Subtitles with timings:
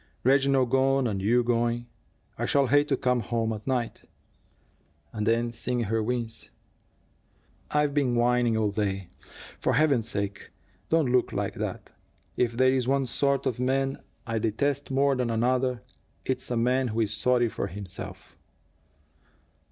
[0.23, 1.85] "Reginald gone, and you going!
[2.35, 4.01] I shall hate to come home at night."
[5.13, 6.49] And then, seeing her wince:
[7.69, 9.09] "I've been whining all day.
[9.59, 10.49] For Heaven's sake,
[10.89, 11.91] don't look like that.
[12.35, 15.83] If there's one sort of man I detest more than another,
[16.25, 18.35] it's a man who is sorry for himself.